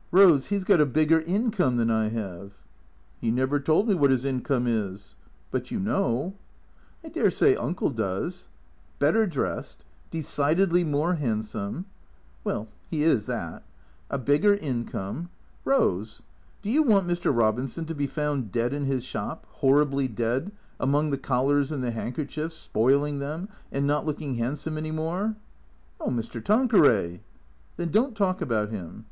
[0.12, 2.52] "Rose— he 's got a bigger income than I have.""
[3.22, 5.14] He never told me what his income is.""
[5.50, 6.34] But you know?
[7.04, 8.48] '^" I dare say Uncle does.""
[8.98, 11.86] Better dressed— decidedly more handsome
[12.44, 13.62] ""Well— he is that.""
[14.10, 15.30] A bigger income.
[15.64, 16.20] Rose,
[16.60, 17.34] do you want Mr.
[17.34, 21.92] Robinson to be found dead in his shop— horribly dead— among the collars and the
[21.92, 25.36] handkerchiefs— spoiling them, and— not— look ing— handsome— any more?""
[25.98, 26.44] Oh, Mr.
[26.44, 27.22] Tanqueray!""
[27.78, 29.06] Then don't talk about him."